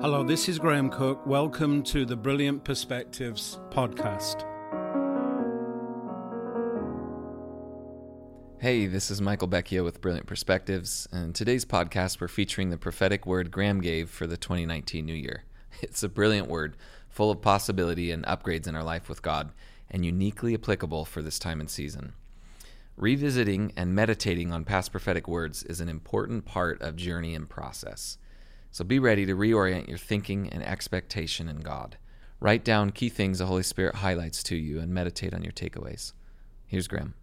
[0.00, 1.26] Hello, this is Graham Cooke.
[1.26, 4.46] Welcome to the Brilliant Perspectives podcast.
[8.60, 13.26] Hey, this is Michael Becchio with Brilliant Perspectives, and today's podcast we're featuring the prophetic
[13.26, 15.42] word Graham gave for the 2019 New Year.
[15.82, 16.76] It's a brilliant word,
[17.08, 19.50] full of possibility and upgrades in our life with God,
[19.90, 22.12] and uniquely applicable for this time and season.
[22.96, 28.16] Revisiting and meditating on past prophetic words is an important part of journey and process.
[28.70, 31.96] So be ready to reorient your thinking and expectation in God.
[32.40, 36.12] Write down key things the Holy Spirit highlights to you and meditate on your takeaways.
[36.66, 37.14] Here's Graham.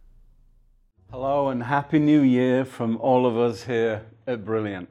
[1.11, 4.89] Hello and Happy New Year from all of us here at Brilliant.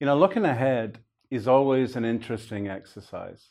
[0.00, 0.98] You know, looking ahead
[1.30, 3.50] is always an interesting exercise.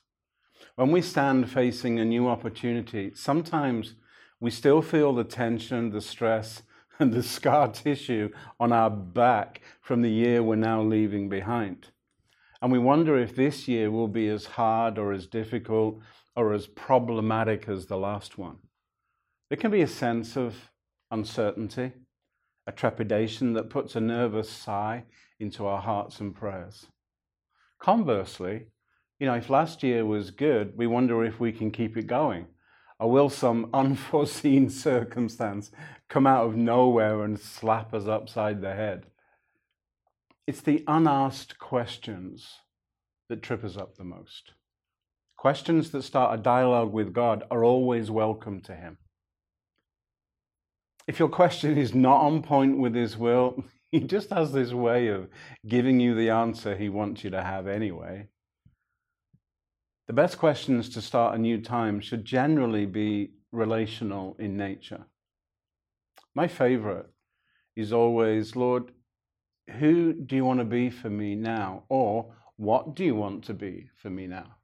[0.76, 3.94] When we stand facing a new opportunity, sometimes
[4.40, 6.64] we still feel the tension, the stress,
[7.00, 11.88] and the scar tissue on our back from the year we're now leaving behind.
[12.62, 16.00] And we wonder if this year will be as hard or as difficult
[16.36, 18.58] or as problematic as the last one.
[19.50, 20.56] There can be a sense of
[21.10, 21.94] uncertainty,
[22.68, 25.06] a trepidation that puts a nervous sigh
[25.40, 26.88] into our hearts and prayers.
[27.80, 28.68] Conversely,
[29.20, 32.48] you know, if last year was good, we wonder if we can keep it going
[33.00, 35.72] or will some unforeseen circumstance
[36.10, 39.06] come out of nowhere and slap us upside the head?
[40.50, 42.56] It's the unasked questions
[43.30, 44.54] that trip us up the most.
[45.38, 48.98] Questions that start a dialogue with God are always welcome to Him.
[51.08, 55.10] If your question is not on point with His will, He just has this way
[55.10, 55.28] of
[55.68, 58.30] giving you the answer He wants you to have anyway.
[60.08, 65.06] The best questions to start a new time should generally be relational in nature.
[66.34, 67.06] My favorite
[67.76, 68.94] is always, Lord,
[69.80, 71.84] who do you want to be for me now?
[71.90, 74.56] Or what do you want to be for me now?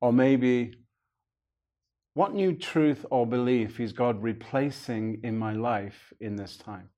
[0.00, 0.74] Or maybe,
[2.14, 6.90] what new truth or belief is God replacing in my life in this time?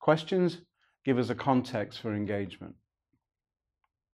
[0.00, 0.58] Questions
[1.04, 2.74] give us a context for engagement.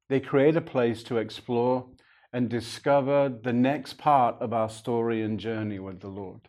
[0.08, 1.86] They create a place to explore
[2.32, 6.48] and discover the next part of our story and journey with the Lord.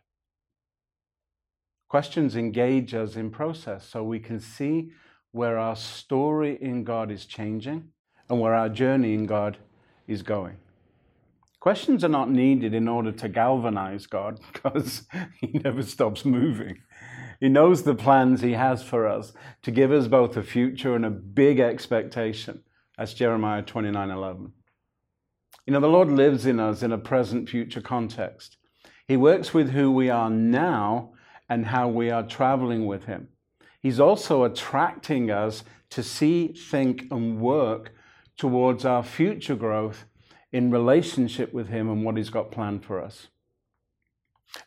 [1.88, 4.90] Questions engage us in process so we can see
[5.36, 7.90] where our story in God is changing
[8.30, 9.58] and where our journey in God
[10.08, 10.56] is going.
[11.60, 15.04] Questions are not needed in order to galvanize God because
[15.42, 16.78] He never stops moving.
[17.42, 21.06] He knows the plans He has for us to give us both a future and
[21.06, 22.64] a big expectation.
[22.98, 24.54] That's Jeremiah 29 11.
[25.66, 28.56] You know, the Lord lives in us in a present future context.
[29.06, 31.12] He works with who we are now
[31.50, 33.28] and how we are traveling with Him.
[33.86, 37.94] He's also attracting us to see, think, and work
[38.36, 40.06] towards our future growth
[40.52, 43.28] in relationship with Him and what He's got planned for us.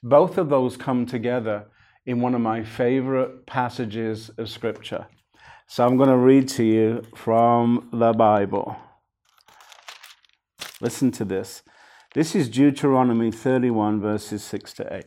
[0.04, 1.66] Both of those come together
[2.06, 5.08] in one of my favorite passages of Scripture.
[5.66, 8.76] So I'm going to read to you from the Bible.
[10.80, 11.64] Listen to this.
[12.14, 15.04] This is Deuteronomy 31, verses 6 to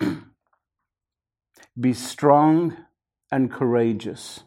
[0.00, 0.16] 8.
[1.80, 2.84] be strong
[3.30, 4.44] and courageous.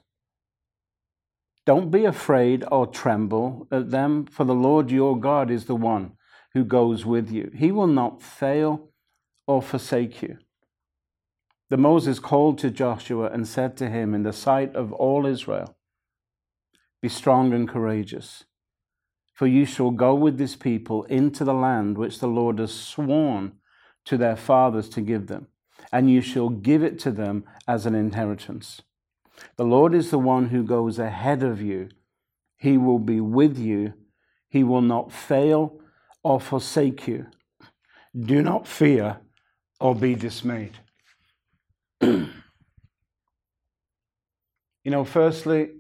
[1.66, 6.14] Don't be afraid or tremble at them, for the Lord your God is the one
[6.54, 7.52] who goes with you.
[7.56, 8.90] He will not fail
[9.48, 10.38] or forsake you.
[11.70, 15.78] The Moses called to Joshua and said to him in the sight of all Israel,
[17.02, 18.44] Be strong and courageous
[19.42, 23.54] for you shall go with this people into the land which the Lord has sworn
[24.06, 25.48] to their fathers to give them,
[25.92, 28.82] and you shall give it to them as an inheritance.
[29.58, 31.90] The Lord is the one who goes ahead of you.
[32.58, 33.94] He will be with you.
[34.50, 35.80] He will not fail
[36.24, 37.28] or forsake you.
[38.18, 39.18] Do not fear
[39.80, 40.78] or be dismayed.
[42.02, 42.30] you
[44.86, 45.72] know, firstly,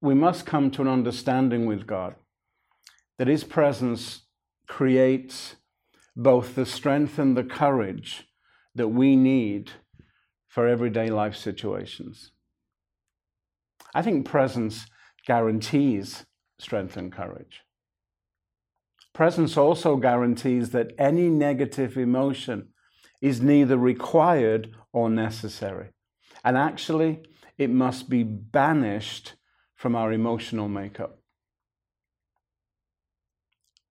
[0.00, 2.14] we must come to an understanding with God
[3.18, 4.22] that His presence
[4.66, 5.56] creates
[6.16, 8.24] both the strength and the courage
[8.80, 9.70] that we need
[10.48, 12.32] for everyday life situations.
[13.94, 14.86] I think presence
[15.26, 16.24] guarantees
[16.58, 17.60] strength and courage.
[19.12, 22.68] Presence also guarantees that any negative emotion
[23.20, 25.90] is neither required or necessary.
[26.42, 27.20] And actually,
[27.58, 29.34] it must be banished
[29.74, 31.18] from our emotional makeup.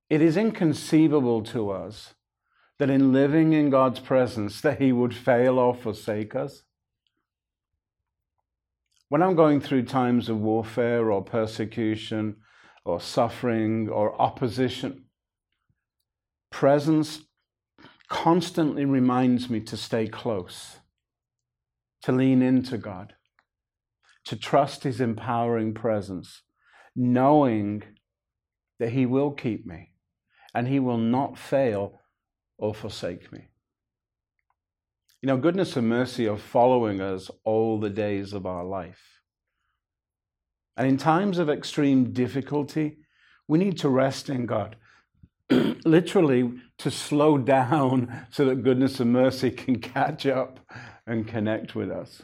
[0.10, 2.16] It is inconceivable to us
[2.80, 6.64] that in living in God's presence that he would fail or forsake us.
[9.10, 12.38] When I'm going through times of warfare or persecution
[12.90, 15.06] or suffering or opposition.
[16.50, 17.20] Presence
[18.10, 20.78] constantly reminds me to stay close,
[22.02, 23.14] to lean into God,
[24.26, 26.42] to trust His empowering presence,
[26.96, 27.84] knowing
[28.80, 29.94] that He will keep me
[30.54, 32.00] and He will not fail
[32.60, 33.48] or forsake me.
[35.22, 39.22] You know, goodness and mercy are following us all the days of our life.
[40.78, 43.00] And in times of extreme difficulty,
[43.48, 44.78] we need to rest in God.
[45.50, 50.60] Literally, to slow down so that goodness and mercy can catch up
[51.06, 52.22] and connect with us.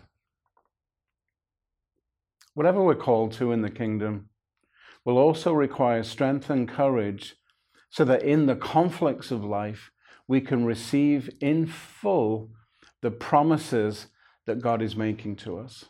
[2.54, 4.30] Whatever we're called to in the kingdom
[5.04, 7.36] will also require strength and courage
[7.90, 9.92] so that in the conflicts of life,
[10.28, 12.50] we can receive in full
[13.02, 14.08] the promises
[14.46, 15.86] that God is making to us.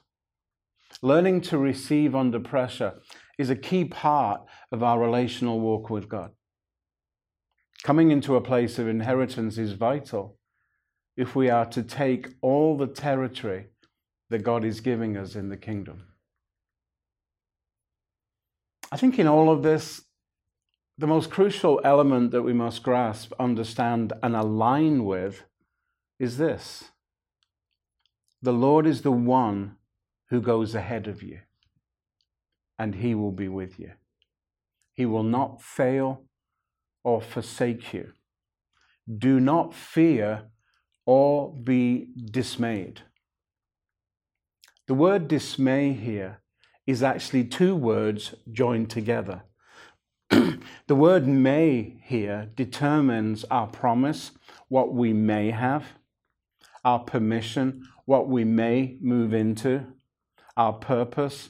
[1.02, 2.96] Learning to receive under pressure
[3.38, 4.42] is a key part
[4.72, 6.32] of our relational walk with God.
[7.84, 10.38] Coming into a place of inheritance is vital
[11.18, 13.68] if we are to take all the territory
[14.30, 16.08] that God is giving us in the kingdom.
[18.92, 20.02] I think in all of this,
[20.98, 25.44] the most crucial element that we must grasp, understand, and align with
[26.20, 26.92] is this
[28.42, 29.78] the Lord is the one
[30.30, 31.40] who goes ahead of you,
[32.78, 33.92] and he will be with you.
[34.94, 36.24] He will not fail
[37.04, 38.14] or forsake you.
[39.18, 40.44] Do not fear
[41.06, 43.02] or be dismayed.
[44.88, 46.42] The word dismay here
[46.88, 49.44] is actually two words joined together.
[50.30, 54.32] The word may here determines our promise,
[54.68, 55.86] what we may have,
[56.84, 59.86] our permission, what we may move into,
[60.58, 61.50] our purpose,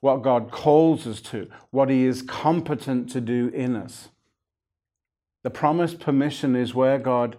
[0.00, 4.08] what God calls us to, what He is competent to do in us.
[5.44, 7.36] The promised permission is where God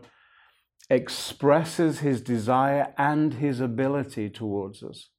[0.89, 5.09] expresses His desire and His ability towards us.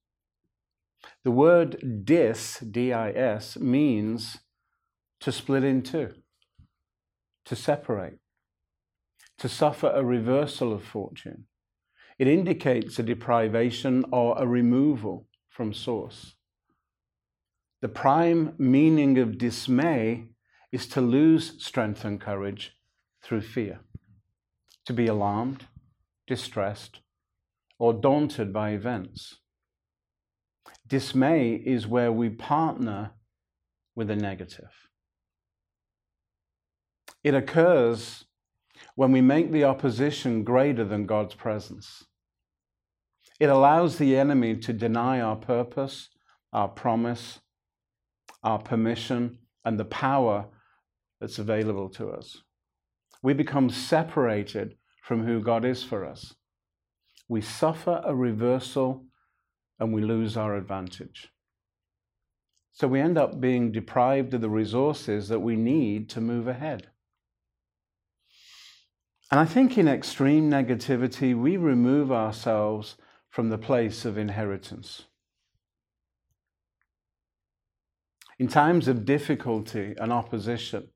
[1.23, 4.39] The word dis, D I S, means
[5.25, 6.13] to split in two,
[7.47, 8.19] to separate,
[9.39, 11.47] to suffer a reversal of fortune.
[12.19, 16.35] It indicates a deprivation or a removal from source.
[17.81, 20.27] The prime meaning of dismay
[20.71, 22.77] is to lose strength and courage
[23.23, 23.81] through fear,
[24.85, 25.65] to be alarmed,
[26.27, 27.01] distressed,
[27.79, 29.39] or daunted by events.
[30.87, 33.13] Dismay is where we partner
[33.95, 34.84] with a negative.
[37.25, 38.27] It occurs
[38.95, 42.05] when we make the opposition greater than God's presence.
[43.41, 46.11] It allows the enemy to deny our purpose,
[46.53, 47.41] our promise,
[48.43, 50.47] our permission, and the power
[51.21, 52.43] that's available to us.
[53.23, 56.35] We become separated from who God is for us.
[57.27, 59.07] We suffer a reversal
[59.81, 61.31] and we lose our advantage.
[62.73, 66.89] So we end up being deprived of the resources that we need to move ahead.
[69.31, 72.97] And I think in extreme negativity, we remove ourselves
[73.31, 75.05] from the place of inheritance.
[78.39, 80.89] In times of difficulty and opposition,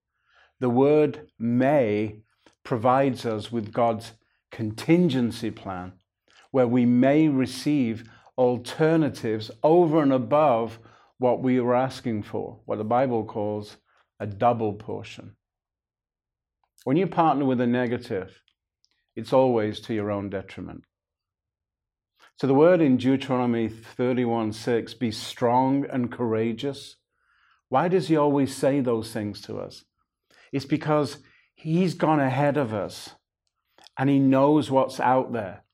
[0.61, 2.21] the word may
[2.65, 4.13] provides us with God's
[4.51, 5.93] contingency plan
[6.51, 8.05] where we may receive
[8.37, 10.79] alternatives over and above
[11.19, 13.77] what we were asking for, what the Bible calls
[14.21, 15.35] a double portion.
[16.85, 18.41] When you partner with a negative,
[19.17, 20.85] it's always to your own detriment.
[22.37, 26.97] So the word in Deuteronomy 31 6, be strong and courageous.
[27.69, 29.85] Why does he always say those things to us?
[30.53, 31.19] It's because
[31.55, 33.11] he's gone ahead of us
[33.99, 35.65] and he knows what's out there.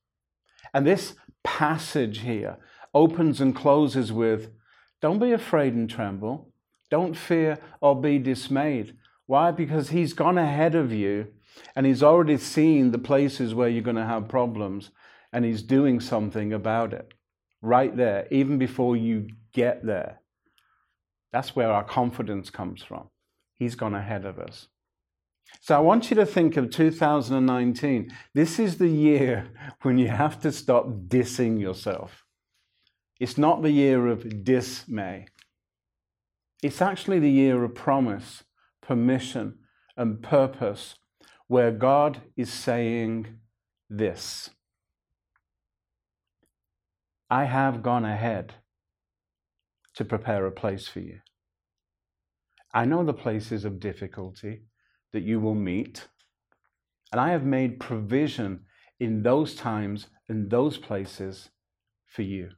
[0.73, 2.57] And this passage here
[2.95, 4.51] opens and closes with
[5.03, 6.51] don't be afraid and tremble.
[6.91, 8.97] Don't fear or be dismayed.
[9.27, 9.51] Why?
[9.51, 11.29] Because he's gone ahead of you
[11.75, 14.91] and he's already seen the places where you're going to have problems
[15.33, 17.15] and he's doing something about it
[17.63, 20.21] right there, even before you get there.
[21.33, 23.09] That's where our confidence comes from.
[23.55, 24.69] He's gone ahead of us.
[25.61, 28.13] So I want you to think of 2019.
[28.35, 29.49] This is the year
[29.83, 32.25] when you have to stop dissing yourself.
[33.19, 35.27] It's not the year of dismay.
[36.63, 38.43] It's actually the year of promise
[38.87, 39.59] permission,
[39.97, 40.97] and purpose
[41.47, 43.39] where God is saying
[43.89, 44.51] this
[47.31, 48.55] I have gone ahead
[49.95, 51.21] to prepare a place for you.
[52.73, 54.63] I know the places of difficulty
[55.13, 56.09] that you will meet,
[57.13, 58.65] and I have made provision
[58.99, 61.51] in those times and those places
[62.07, 62.51] for you.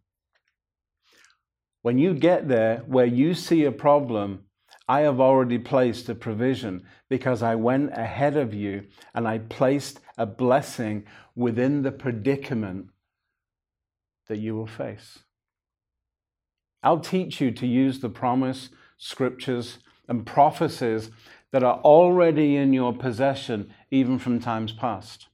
[1.83, 4.46] When you get there where you see a problem,
[4.89, 10.01] I have already placed a provision because I went ahead of you and I placed
[10.17, 12.89] a blessing within the predicament
[14.29, 15.21] that you will face.
[16.83, 19.79] I'll teach you to use the promise, scriptures,
[20.09, 21.11] and prophecies
[21.51, 25.27] that are already in your possession, even from times past.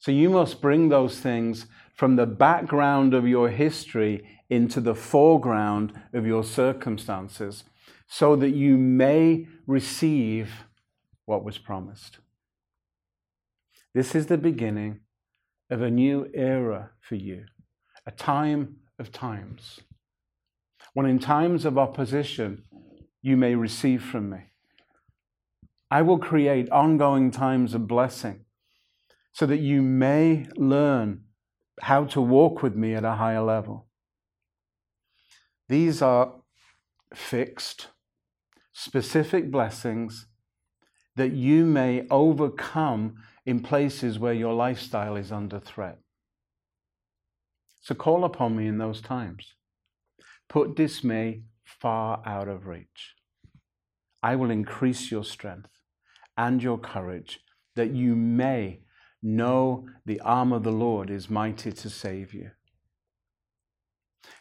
[0.00, 5.92] So you must bring those things from the background of your history into the foreground
[6.12, 7.64] of your circumstances
[8.06, 10.64] so that you may receive
[11.24, 12.18] what was promised.
[13.94, 15.00] This is the beginning
[15.70, 17.46] of a new era for you,
[18.06, 19.80] a time of times.
[20.94, 22.64] When in times of opposition,
[23.22, 24.50] you may receive from me.
[25.90, 28.44] I will create ongoing times of blessing
[29.32, 31.22] so that you may learn
[31.80, 33.86] how to walk with me at a higher level.
[35.68, 36.32] These are
[37.14, 37.88] fixed,
[38.78, 40.26] specific blessings
[41.16, 43.14] that you may overcome
[43.46, 45.98] in places where your lifestyle is under threat.
[47.80, 49.54] So call upon me in those times.
[50.50, 53.14] Put dismay far out of reach.
[54.22, 55.70] I will increase your strength
[56.36, 57.40] and your courage
[57.76, 58.82] that you may
[59.22, 62.50] know the arm of the Lord is mighty to save you.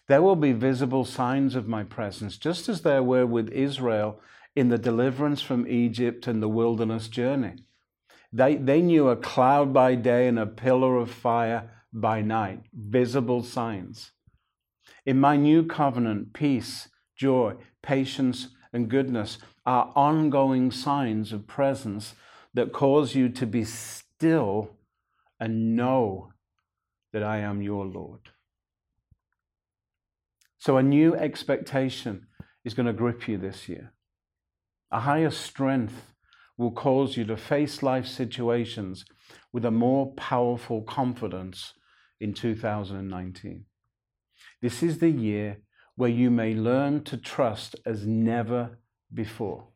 [0.07, 4.19] There will be visible signs of my presence, just as there were with Israel
[4.55, 7.55] in the deliverance from Egypt and the wilderness journey.
[8.31, 13.41] They, they knew a cloud by day and a pillar of fire by night, visible
[13.41, 14.12] signs.
[15.05, 22.13] In my new covenant, peace, joy, patience, and goodness are ongoing signs of presence
[22.53, 24.77] that cause you to be still
[25.39, 26.31] and know
[27.13, 28.31] that I am your Lord.
[30.65, 32.25] So, a new expectation
[32.63, 33.93] is going to grip you this year.
[34.89, 36.12] A higher strength
[36.57, 39.05] will cause you to face life situations
[39.53, 41.74] with a more powerful confidence
[42.19, 43.65] in 2019.
[44.60, 45.60] This is the year
[45.98, 48.79] where you may learn to trust as never
[49.13, 49.67] before.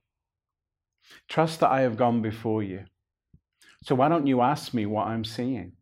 [1.28, 2.86] Trust that I have gone before you.
[3.84, 5.74] So, why don't you ask me what I'm seeing?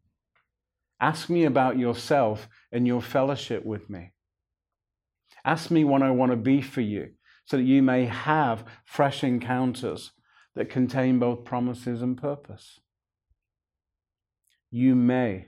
[1.00, 4.12] Ask me about yourself and your fellowship with me.
[5.48, 7.12] Ask me what I want to be for you
[7.46, 10.12] so that you may have fresh encounters
[10.56, 12.82] that contain both promises and purpose.
[14.70, 15.48] You may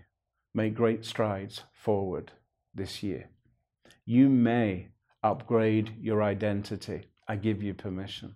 [0.54, 2.32] make great strides forward
[2.74, 3.30] this year.
[4.06, 4.88] You may
[5.22, 7.10] upgrade your identity.
[7.28, 8.36] I give you permission.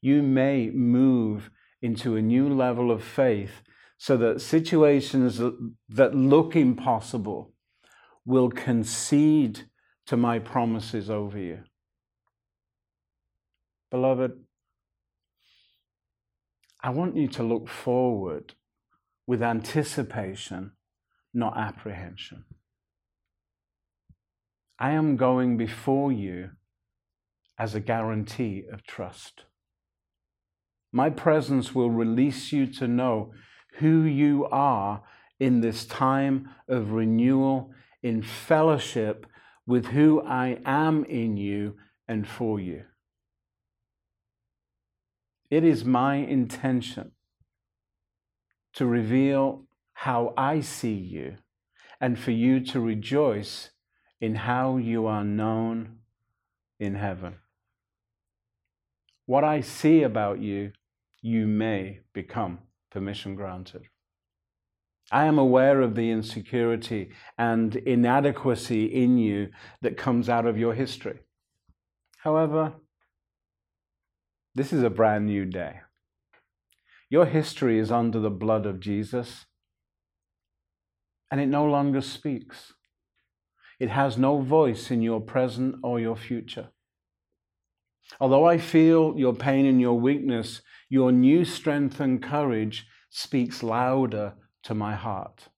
[0.00, 3.62] You may move into a new level of faith
[3.96, 5.40] so that situations
[5.88, 7.54] that look impossible
[8.26, 9.69] will concede
[10.06, 11.60] to my promises over you.
[13.90, 14.32] Beloved,
[16.82, 18.54] I want you to look forward
[19.26, 20.72] with anticipation,
[21.34, 22.44] not apprehension.
[24.78, 26.50] I am going before you
[27.58, 29.44] as a guarantee of trust.
[30.90, 33.32] My presence will release you to know
[33.78, 35.02] who you are
[35.38, 39.26] in this time of renewal, in fellowship
[39.66, 41.76] with who I am in you
[42.08, 42.84] and for you.
[45.50, 47.12] It is my intention
[48.74, 51.36] to reveal how I see you
[52.00, 53.70] and for you to rejoice
[54.20, 55.98] in how you are known
[56.78, 57.36] in heaven.
[59.26, 60.72] What I see about you,
[61.20, 63.82] you may become permission granted.
[65.10, 69.48] I am aware of the insecurity and inadequacy in you
[69.82, 71.20] that comes out of your history.
[72.18, 72.74] However,
[74.54, 75.80] this is a brand new day.
[77.08, 79.46] Your history is under the blood of Jesus,
[81.30, 82.72] and it no longer speaks.
[83.80, 86.68] It has no voice in your present or your future.
[88.20, 94.34] Although I feel your pain and your weakness, your new strength and courage speaks louder
[94.64, 95.48] to my heart.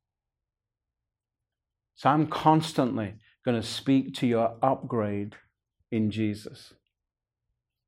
[1.95, 5.37] So I'm constantly going to speak to your upgrade
[5.91, 6.73] in Jesus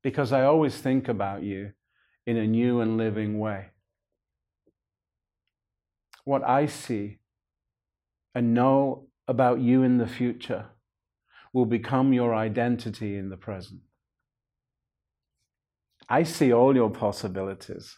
[0.03, 1.71] because I always think about you
[2.25, 3.67] in a new and living way.
[6.23, 7.19] What I see
[8.33, 10.67] and know about you in the future
[11.53, 13.81] will become your identity in the present.
[16.09, 17.97] I see all your possibilities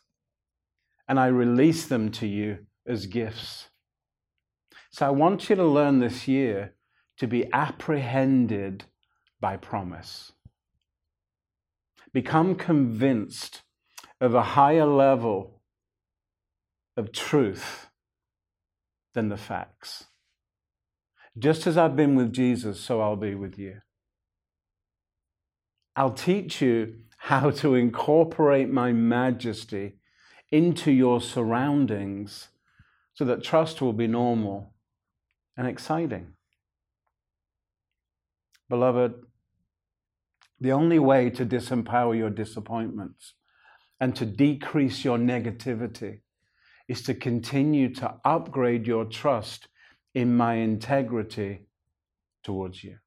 [1.07, 3.67] and I release them to you as gifts.
[4.89, 6.73] So I want you to learn this year
[7.17, 8.85] to be apprehended
[9.39, 10.31] by promise.
[12.13, 13.61] Become convinced
[14.19, 15.61] of a higher level
[16.95, 17.87] of truth
[19.13, 20.05] than the facts.
[21.37, 23.81] Just as I've been with Jesus, so I'll be with you.
[25.95, 29.97] I'll teach you how to incorporate my majesty
[30.51, 32.49] into your surroundings
[33.17, 34.75] so that trust will be normal
[35.57, 36.33] and exciting.
[38.69, 39.15] Beloved,
[40.59, 43.33] the only way to disempower your disappointments
[43.99, 46.19] and to decrease your negativity
[46.87, 49.67] is to continue to upgrade your trust
[50.13, 51.61] in my integrity
[52.43, 52.97] towards you.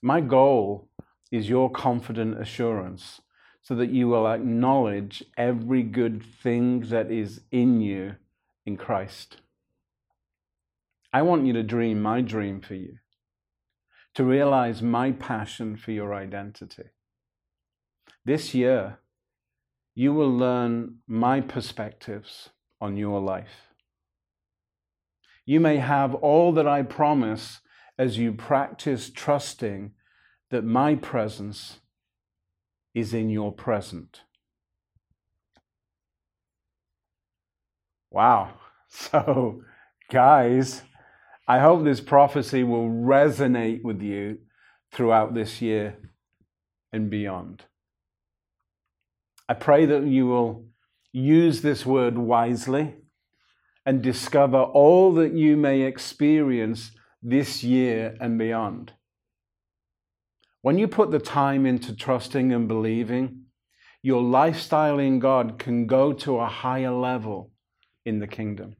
[0.00, 0.88] My goal
[1.30, 3.20] is your confident assurance
[3.60, 8.16] so that you will acknowledge every good thing that is in you
[8.64, 9.38] in Christ.
[11.12, 12.98] I want you to dream my dream for you,
[14.14, 16.84] to realize my passion for your identity.
[18.24, 18.98] This year,
[19.94, 22.50] you will learn my perspectives
[22.80, 23.68] on your life.
[25.44, 27.60] You may have all that I promise
[27.98, 29.92] as you practice trusting
[30.50, 31.80] that my presence
[32.94, 34.22] is in your present.
[38.12, 38.54] Wow.
[38.94, 39.62] So,
[40.10, 40.82] guys,
[41.48, 44.40] I hope this prophecy will resonate with you
[44.92, 45.96] throughout this year
[46.92, 47.64] and beyond.
[49.48, 50.66] I pray that you will
[51.10, 52.96] use this word wisely
[53.86, 56.90] and discover all that you may experience
[57.22, 58.92] this year and beyond.
[60.60, 63.44] When you put the time into trusting and believing,
[64.02, 67.51] your lifestyle in God can go to a higher level
[68.04, 68.76] in the kingdom.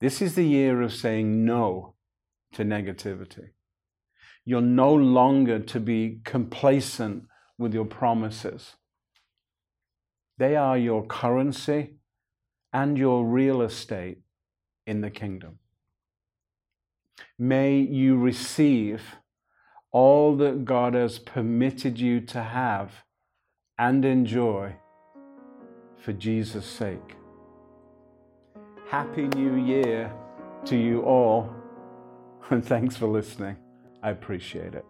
[0.00, 1.94] This is the year of saying no
[2.52, 3.50] to negativity.
[4.44, 7.24] You're no longer to be complacent
[7.58, 8.74] with your promises.
[10.38, 11.96] They are your currency
[12.72, 14.22] and your real estate
[14.86, 15.58] in the kingdom.
[17.38, 19.16] May you receive
[19.90, 23.04] all that God has permitted you to have
[23.78, 24.76] and enjoy
[25.96, 27.17] for Jesus' sake.
[28.88, 30.10] Happy New Year
[30.64, 31.54] to you all,
[32.48, 33.54] and thanks for listening.
[34.02, 34.86] I appreciate it.